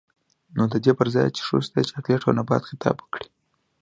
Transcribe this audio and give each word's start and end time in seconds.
نـو 0.55 0.63
د 0.71 0.73
دې 0.83 0.91
پـر 0.97 1.07
ځـاى 1.13 1.27
چـې 1.35 1.41
ښـځـو 1.47 1.69
تـه 1.73 1.79
د 1.83 1.87
چـاکـليـت 1.89 2.21
او 2.25 2.31
نـبـات 2.37 2.63
خـطاب 2.69 2.95
وکـړي. 2.99 3.27